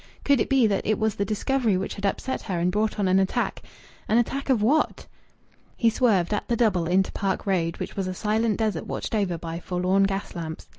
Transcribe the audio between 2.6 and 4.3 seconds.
brought on an attack?... An